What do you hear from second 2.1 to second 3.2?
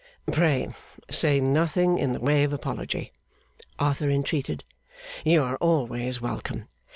the way of apology,'